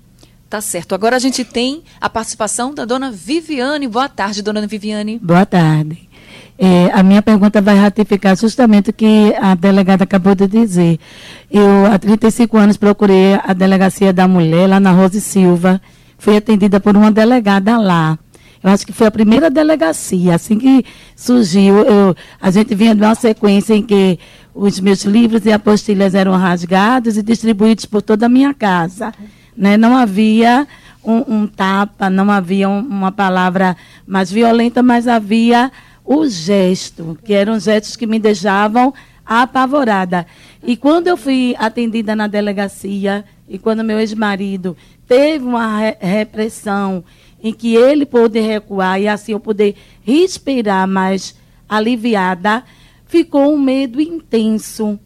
[0.48, 0.94] Tá certo.
[0.94, 3.87] Agora a gente tem a participação da dona Viviane.
[3.87, 5.18] Boa tarde, dona Viviane.
[5.18, 6.08] Boa tarde.
[6.61, 10.99] É, a minha pergunta vai ratificar justamente o que a delegada acabou de dizer.
[11.49, 15.81] Eu, há 35 anos, procurei a delegacia da mulher lá na Rose Silva.
[16.18, 18.18] Fui atendida por uma delegada lá.
[18.61, 20.35] Eu acho que foi a primeira delegacia.
[20.35, 24.18] Assim que surgiu, eu, a gente vinha de uma sequência em que
[24.53, 29.14] os meus livros e apostilhas eram rasgados e distribuídos por toda a minha casa.
[29.57, 29.77] Né?
[29.77, 30.66] Não havia
[31.05, 35.71] um, um tapa, não havia um, uma palavra mais violenta, mas havia
[36.11, 38.94] o gesto, que eram gestos que me deixavam
[39.27, 40.27] apavorada.
[40.64, 44.75] E quando eu fui atendida na delegacia, e quando meu ex-marido
[45.07, 47.05] teve uma re repressão
[47.42, 51.37] em que ele pôde recuar e assim eu poder respirar mais
[51.68, 52.64] aliviada,
[53.05, 54.99] ficou um medo intenso.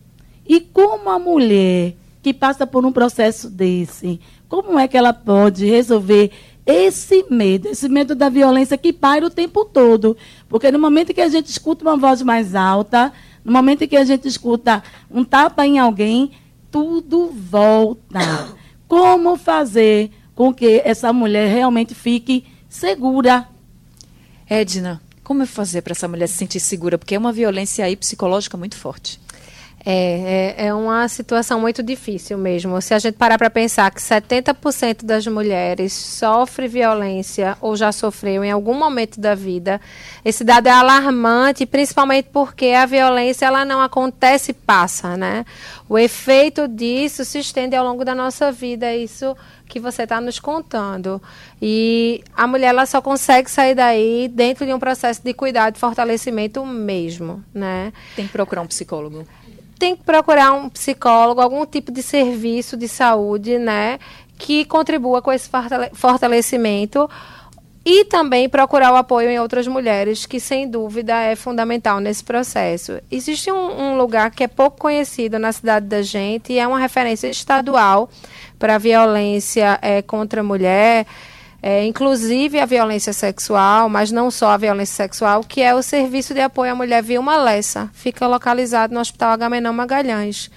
[0.47, 5.67] E como a mulher que passa por um processo desse, como é que ela pode
[5.67, 6.31] resolver
[6.65, 10.17] esse medo, esse medo da violência que paira o tempo todo?
[10.49, 13.13] Porque no momento que a gente escuta uma voz mais alta,
[13.45, 16.33] no momento que a gente escuta um tapa em alguém,
[16.71, 18.55] tudo volta.
[18.87, 23.49] Como fazer com que essa mulher realmente fique segura?
[24.49, 26.99] Edna, como fazer para essa mulher se sentir segura?
[26.99, 29.21] Porque é uma violência aí psicológica muito forte.
[29.85, 32.81] É, é, é, uma situação muito difícil mesmo.
[32.81, 38.45] Se a gente parar para pensar que 70% das mulheres sofre violência ou já sofreu
[38.45, 39.81] em algum momento da vida,
[40.25, 45.45] esse dado é alarmante, principalmente porque a violência ela não acontece e passa, né?
[45.89, 50.21] O efeito disso se estende ao longo da nossa vida, é isso que você está
[50.21, 51.21] nos contando.
[51.61, 55.81] E a mulher ela só consegue sair daí dentro de um processo de cuidado e
[55.81, 57.93] fortalecimento mesmo, né?
[58.15, 59.27] Tem que procurar um psicólogo
[59.83, 63.99] tem que procurar um psicólogo, algum tipo de serviço de saúde, né,
[64.39, 65.51] que contribua com esse
[65.93, 67.11] fortalecimento
[67.85, 73.01] e também procurar o apoio em outras mulheres, que sem dúvida é fundamental nesse processo.
[73.11, 76.79] Existe um, um lugar que é pouco conhecido na cidade da gente e é uma
[76.79, 78.09] referência estadual
[78.61, 81.09] para a violência é, contra a mulher
[81.63, 86.35] é, inclusive a violência sexual, mas não só a violência sexual, que é o Serviço
[86.35, 87.89] de Apoio à Mulher Vilma Lessa.
[87.93, 90.51] Fica localizado no Hospital Agamenon Magalhães.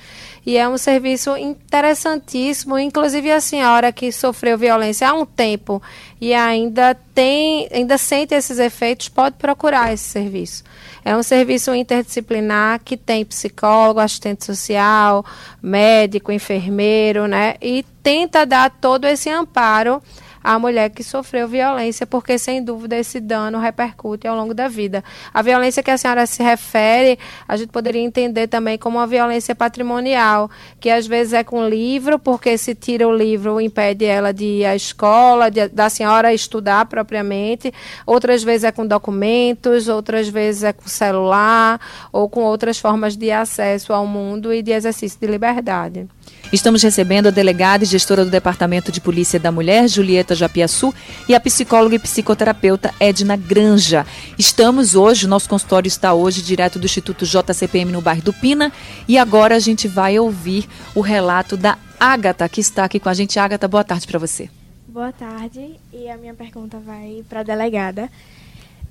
[0.44, 5.82] E é um serviço interessantíssimo, inclusive a senhora que sofreu violência há um tempo
[6.22, 10.64] e ainda tem, ainda sente esses efeitos, pode procurar esse serviço.
[11.04, 15.24] É um serviço interdisciplinar que tem psicólogo, assistente social,
[15.62, 17.56] médico, enfermeiro, né?
[17.62, 20.02] E tenta dar todo esse amparo
[20.46, 25.04] à mulher que sofreu violência, porque sem dúvida esse dano repercute ao longo da vida.
[25.34, 29.56] A violência que a senhora se refere, a gente poderia entender também como uma violência
[29.56, 34.46] patrimonial, que às vezes é com livro, porque se tira o livro impede ela de
[34.46, 37.74] ir à escola, de, da senhora estudar propriamente,
[38.06, 41.82] outras vezes é com documentos, outras vezes é com celular
[42.12, 46.08] ou com outras formas de acesso ao mundo e de exercício de liberdade.
[46.54, 50.94] Estamos recebendo a delegada e gestora do Departamento de Polícia da Mulher, Julieta Japiaçu,
[51.28, 54.06] e a psicóloga e psicoterapeuta Edna Granja.
[54.38, 58.72] Estamos hoje, nosso consultório está hoje direto do Instituto JCPM no bairro do Pina,
[59.08, 63.14] e agora a gente vai ouvir o relato da Ágata, que está aqui com a
[63.14, 63.40] gente.
[63.40, 64.50] Ágata, boa tarde para você.
[64.88, 68.10] Boa tarde, e a minha pergunta vai para a delegada.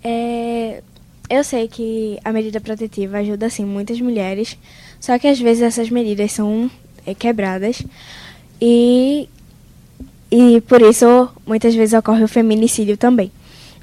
[0.02, 0.82] É,
[1.30, 4.58] eu sei que a medida protetiva ajuda, sim, muitas mulheres,
[5.00, 6.70] só que às vezes essas medidas são
[7.12, 7.82] quebradas.
[8.60, 9.28] E,
[10.30, 13.32] e por isso muitas vezes ocorre o feminicídio também.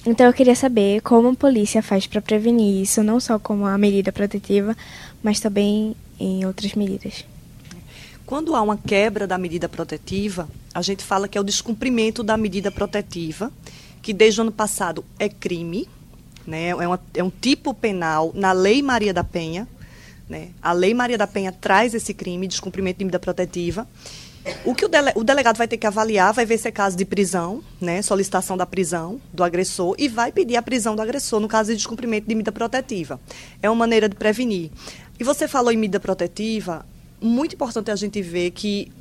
[0.05, 3.77] Então eu queria saber como a polícia faz para prevenir isso, não só como a
[3.77, 4.75] medida protetiva,
[5.21, 7.23] mas também em outras medidas.
[8.25, 12.37] Quando há uma quebra da medida protetiva, a gente fala que é o descumprimento da
[12.37, 13.51] medida protetiva,
[14.01, 15.87] que desde o ano passado é crime,
[16.47, 16.69] né?
[16.69, 19.67] é, uma, é um tipo penal na Lei Maria da Penha,
[20.31, 20.49] né?
[20.61, 23.85] A Lei Maria da Penha traz esse crime, descumprimento de medida protetiva.
[24.65, 26.97] O que o, dele, o, delegado vai ter que avaliar, vai ver se é caso
[26.97, 31.39] de prisão, né, solicitação da prisão do agressor, e vai pedir a prisão do agressor
[31.39, 33.19] no caso de descumprimento de medida protetiva.
[33.61, 34.71] É uma maneira de prevenir.
[35.19, 36.83] E você falou em medida protetiva,
[37.19, 38.91] muito importante a gente ver que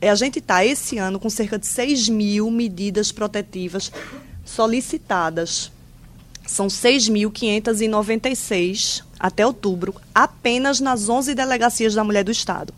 [0.00, 3.90] é, a gente está, esse ano, com cerca de 6 mil medidas protetivas
[4.44, 5.72] solicitadas.
[6.46, 12.74] São 6.596 até outubro, apenas nas 11 delegacias da mulher do Estado.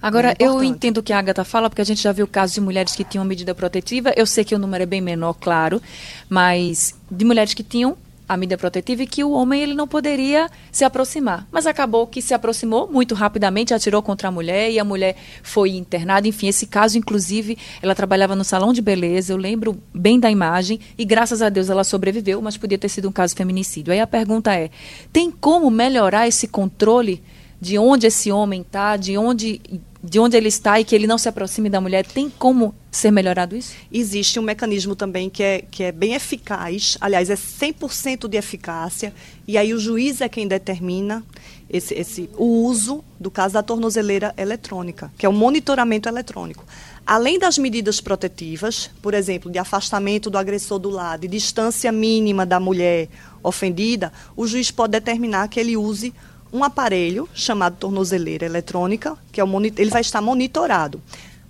[0.00, 2.52] Agora, é eu entendo o que a Agatha fala, porque a gente já viu casos
[2.52, 4.12] de mulheres que tinham medida protetiva.
[4.14, 5.80] Eu sei que o número é bem menor, claro,
[6.28, 7.96] mas de mulheres que tinham
[8.28, 11.46] a mídia protetiva e que o homem ele não poderia se aproximar.
[11.50, 15.70] Mas acabou que se aproximou muito rapidamente, atirou contra a mulher e a mulher foi
[15.70, 16.26] internada.
[16.26, 20.80] Enfim, esse caso, inclusive, ela trabalhava no salão de beleza, eu lembro bem da imagem,
[20.96, 23.92] e graças a Deus ela sobreviveu, mas podia ter sido um caso feminicídio.
[23.92, 24.70] Aí a pergunta é:
[25.12, 27.22] tem como melhorar esse controle
[27.60, 29.60] de onde esse homem está, de onde
[30.02, 33.12] de onde ele está e que ele não se aproxime da mulher, tem como ser
[33.12, 33.72] melhorado isso?
[33.90, 39.14] Existe um mecanismo também que é, que é bem eficaz, aliás, é 100% de eficácia,
[39.46, 41.24] e aí o juiz é quem determina
[41.70, 46.64] esse, esse, o uso, do caso da tornozeleira eletrônica, que é o monitoramento eletrônico.
[47.06, 52.44] Além das medidas protetivas, por exemplo, de afastamento do agressor do lado, de distância mínima
[52.44, 53.08] da mulher
[53.42, 56.12] ofendida, o juiz pode determinar que ele use
[56.52, 61.00] um aparelho chamado tornozeleira eletrônica, que é o ele vai estar monitorado.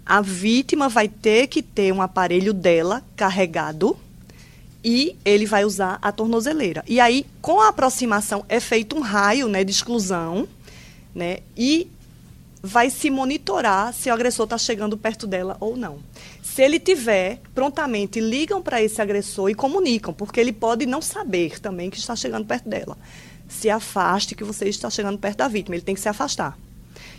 [0.06, 3.96] A vítima vai ter que ter um aparelho dela carregado
[4.84, 6.84] e ele vai usar a tornozeleira.
[6.86, 10.46] E aí, com a aproximação, é feito um raio né, de exclusão,
[11.14, 11.88] né, e
[12.62, 15.98] vai se monitorar se o agressor está chegando perto dela ou não.
[16.42, 21.60] Se ele tiver, prontamente ligam para esse agressor e comunicam, porque ele pode não saber
[21.60, 22.96] também que está chegando perto dela
[23.52, 25.76] se afaste que você está chegando perto da vítima.
[25.76, 26.58] Ele tem que se afastar.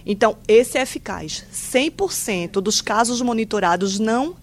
[0.05, 1.45] Então, esse é eficaz.
[1.53, 4.35] 100% dos casos monitorados não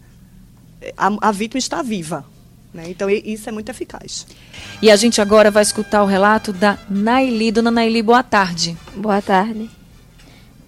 [0.97, 2.25] a, a vítima está viva.
[2.73, 2.89] Né?
[2.89, 4.27] Então, isso é muito eficaz.
[4.81, 7.53] E a gente agora vai escutar o relato da Naili.
[7.53, 8.77] Dona Naili, boa tarde.
[8.97, 9.69] Boa tarde.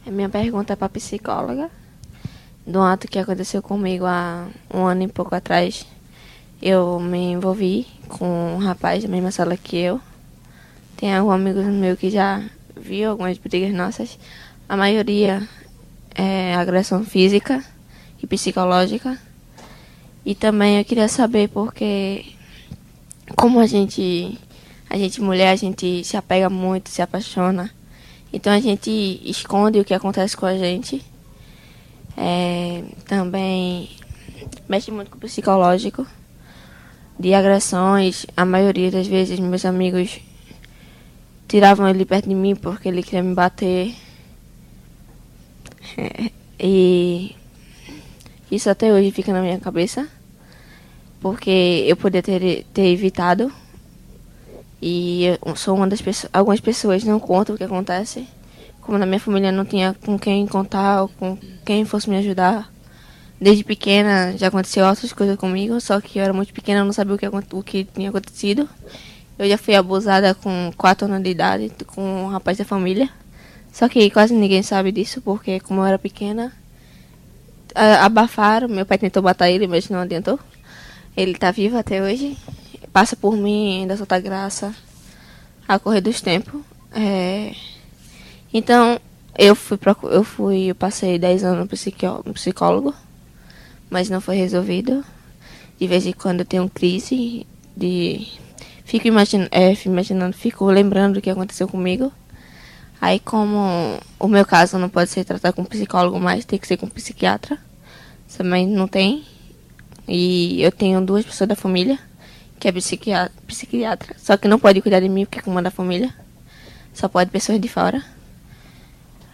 [0.06, 1.70] A minha pergunta é para a psicóloga.
[2.66, 5.86] Do ato que aconteceu comigo há um ano e pouco atrás,
[6.60, 10.00] eu me envolvi com um rapaz da mesma sala que eu.
[11.02, 12.40] Tem alguns amigos meus que já
[12.76, 14.16] viu algumas brigas nossas.
[14.68, 15.42] A maioria
[16.14, 17.60] é agressão física
[18.22, 19.18] e psicológica.
[20.24, 22.26] E também eu queria saber porque
[23.34, 24.38] como a gente
[24.88, 27.68] a gente mulher, a gente se apega muito, se apaixona.
[28.32, 31.04] Então a gente esconde o que acontece com a gente.
[32.16, 33.90] É, também
[34.68, 36.06] mexe muito com o psicológico
[37.18, 38.24] de agressões.
[38.36, 40.20] A maioria das vezes meus amigos
[41.52, 43.94] tiravam ele perto de mim porque ele queria me bater.
[45.98, 47.36] É, e
[48.50, 50.08] isso até hoje fica na minha cabeça.
[51.20, 53.52] Porque eu poderia ter, ter evitado.
[54.80, 56.30] E sou uma das pessoas.
[56.32, 58.26] Algumas pessoas não contam o que acontece.
[58.80, 61.36] Como na minha família não tinha com quem contar ou com
[61.66, 62.72] quem fosse me ajudar.
[63.38, 67.14] Desde pequena já aconteceu outras coisas comigo, só que eu era muito pequena, não sabia
[67.14, 68.68] o que, o que tinha acontecido.
[69.42, 73.10] Eu já fui abusada com 4 anos de idade com um rapaz da família.
[73.72, 76.52] Só que quase ninguém sabe disso, porque como eu era pequena,
[78.00, 78.68] abafaram.
[78.68, 80.38] Meu pai tentou matar ele, mas não adiantou.
[81.16, 82.38] Ele está vivo até hoje.
[82.92, 84.72] Passa por mim, ainda solta graça
[85.66, 86.60] a correr dos tempos.
[86.92, 87.52] É...
[88.54, 89.00] Então,
[89.36, 91.68] eu fui, eu fui, eu passei 10 anos
[92.24, 92.94] no psicólogo,
[93.90, 95.04] mas não foi resolvido.
[95.80, 97.44] De vez em quando eu tenho crise
[97.76, 98.28] de
[98.84, 102.12] Fico é, imaginando, fico lembrando o que aconteceu comigo.
[103.00, 106.76] Aí, como o meu caso não pode ser tratado com psicólogo mais, tem que ser
[106.76, 107.58] com psiquiatra.
[108.36, 109.24] Também não tem.
[110.06, 111.98] E eu tenho duas pessoas da família,
[112.58, 115.72] que é psiquiatra, psiquiatra só que não pode cuidar de mim porque é comanda a
[115.72, 116.14] família.
[116.94, 118.02] Só pode pessoas de fora.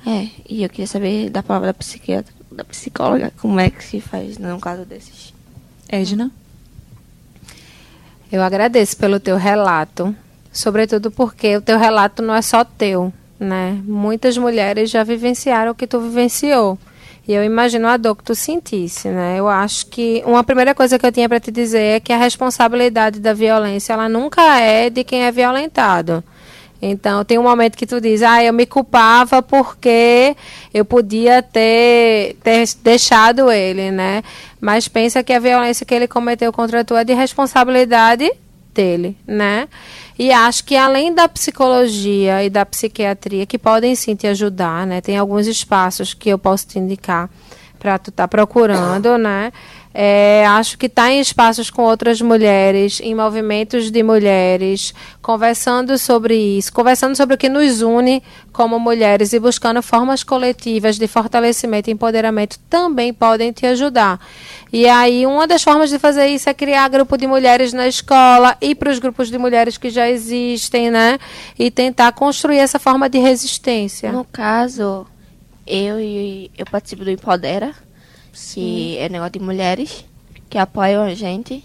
[0.07, 4.01] É, e eu queria saber da palavra da psiquiatra, da psicóloga, como é que se
[4.01, 5.35] faz num caso desses.
[5.89, 6.31] Edna?
[8.31, 10.14] Eu agradeço pelo teu relato,
[10.53, 13.81] sobretudo porque o teu relato não é só teu, né?
[13.85, 16.79] Muitas mulheres já vivenciaram o que tu vivenciou.
[17.27, 19.38] E eu imagino a dor que tu sentisse, né?
[19.38, 22.17] Eu acho que uma primeira coisa que eu tinha para te dizer é que a
[22.17, 26.25] responsabilidade da violência, ela nunca é de quem é violentado.
[26.81, 30.37] Então, tem um momento que tu diz, ah, eu me culpava porque
[30.73, 34.23] eu podia ter, ter deixado ele, né?
[34.61, 38.31] Mas pensa que a violência que ele cometeu contra tu é de responsabilidade
[38.73, 39.69] dele, né?
[40.17, 45.01] E acho que além da psicologia e da psiquiatria, que podem sim te ajudar, né?
[45.01, 47.29] Tem alguns espaços que eu posso te indicar
[47.79, 49.53] para tu estar tá procurando, né?
[49.92, 56.37] É, acho que está em espaços com outras mulheres, em movimentos de mulheres, conversando sobre
[56.37, 58.22] isso, conversando sobre o que nos une
[58.53, 64.20] como mulheres e buscando formas coletivas de fortalecimento e empoderamento também podem te ajudar.
[64.72, 68.57] E aí, uma das formas de fazer isso é criar grupo de mulheres na escola
[68.61, 71.19] e para os grupos de mulheres que já existem, né?
[71.58, 74.13] E tentar construir essa forma de resistência.
[74.13, 75.06] No caso,
[75.67, 75.98] eu,
[76.56, 77.88] eu participo do Empodera
[78.59, 80.05] que é negócio de mulheres
[80.51, 81.63] que apoiam a gente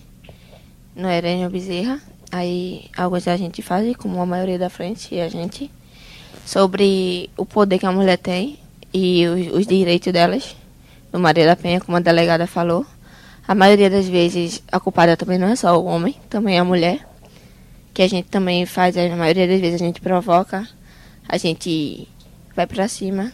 [0.96, 2.00] no Herênio Bezerra.
[2.32, 5.72] Aí alguns a gente faz, como a maioria da frente e a gente,
[6.46, 8.60] sobre o poder que a mulher tem
[8.94, 10.56] e os, os direitos delas.
[11.12, 12.86] No Maria da Penha, como a delegada falou,
[13.48, 16.64] a maioria das vezes a culpada também não é só o homem, também é a
[16.64, 17.08] mulher.
[17.94, 20.68] Que a gente também faz, a maioria das vezes a gente provoca,
[21.30, 22.08] a gente
[22.56, 23.32] vai para cima.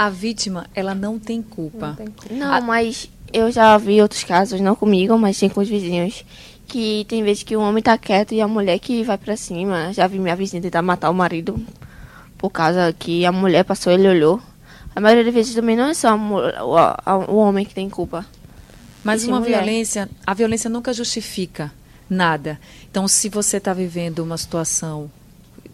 [0.00, 1.88] A vítima, ela não tem culpa.
[1.88, 2.34] Não, tem culpa.
[2.34, 2.58] não a...
[2.62, 6.24] mas eu já vi outros casos, não comigo, mas sim com os vizinhos,
[6.66, 9.92] que tem vezes que o homem tá quieto e a mulher que vai para cima.
[9.92, 11.62] Já vi minha vizinha tentar matar o marido
[12.38, 14.40] por causa que a mulher passou, ele olhou.
[14.96, 18.24] A maioria das vezes também não é só o, a, o homem que tem culpa.
[19.04, 19.58] Mas uma mulher.
[19.58, 21.70] violência, a violência nunca justifica
[22.08, 22.58] nada.
[22.90, 25.10] Então, se você está vivendo uma situação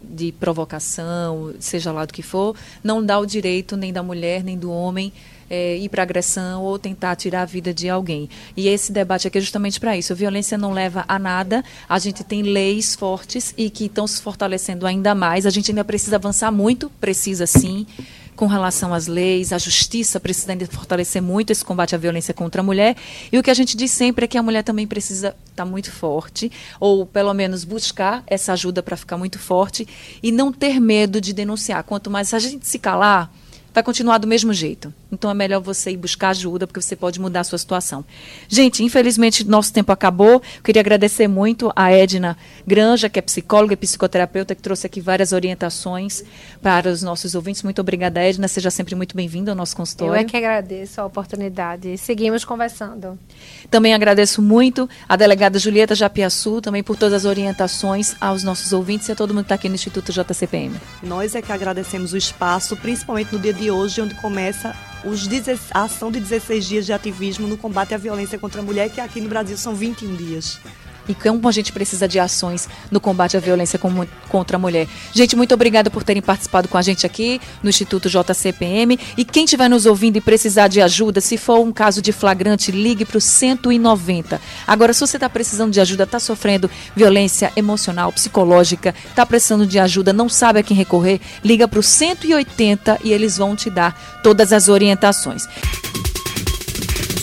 [0.09, 4.57] de provocação, seja lá do que for, não dá o direito nem da mulher nem
[4.57, 5.11] do homem
[5.49, 8.29] é, ir para agressão ou tentar tirar a vida de alguém.
[8.55, 10.13] E esse debate aqui é justamente para isso.
[10.13, 11.63] A violência não leva a nada.
[11.87, 15.45] A gente tem leis fortes e que estão se fortalecendo ainda mais.
[15.45, 17.85] A gente ainda precisa avançar muito, precisa sim
[18.37, 22.61] com relação às leis, a justiça precisa ainda fortalecer muito esse combate à violência contra
[22.61, 22.95] a mulher.
[23.31, 25.65] E o que a gente diz sempre é que a mulher também precisa estar tá
[25.65, 29.87] muito forte, ou pelo menos buscar essa ajuda para ficar muito forte
[30.21, 31.83] e não ter medo de denunciar.
[31.83, 33.29] Quanto mais a gente se calar,
[33.73, 34.93] vai continuar do mesmo jeito.
[35.11, 38.03] Então é melhor você ir buscar ajuda, porque você pode mudar a sua situação.
[38.47, 40.41] Gente, infelizmente nosso tempo acabou.
[40.57, 44.99] Eu queria agradecer muito a Edna Granja, que é psicóloga e psicoterapeuta, que trouxe aqui
[44.99, 46.23] várias orientações
[46.61, 47.63] para os nossos ouvintes.
[47.63, 48.47] Muito obrigada, Edna.
[48.47, 50.13] Seja sempre muito bem-vinda ao nosso consultório.
[50.13, 51.97] Eu é que agradeço a oportunidade.
[51.97, 53.17] Seguimos conversando.
[53.69, 59.07] Também agradeço muito a delegada Julieta Japiaçu, também por todas as orientações aos nossos ouvintes
[59.07, 60.75] e a todo mundo que está aqui no Instituto JCPM.
[61.03, 65.27] Nós é que agradecemos o espaço, principalmente no dia de hoje, onde começa os,
[65.73, 68.99] a ação de 16 dias de ativismo no combate à violência contra a mulher, que
[68.99, 70.59] aqui no Brasil são 21 dias
[71.07, 73.79] e como a gente precisa de ações no combate à violência
[74.29, 74.87] contra a mulher.
[75.13, 78.99] Gente, muito obrigada por terem participado com a gente aqui no Instituto JCPM.
[79.17, 82.71] E quem estiver nos ouvindo e precisar de ajuda, se for um caso de flagrante,
[82.71, 84.41] ligue para o 190.
[84.65, 89.79] Agora, se você está precisando de ajuda, está sofrendo violência emocional, psicológica, está precisando de
[89.79, 94.19] ajuda, não sabe a quem recorrer, liga para o 180 e eles vão te dar
[94.23, 95.47] todas as orientações.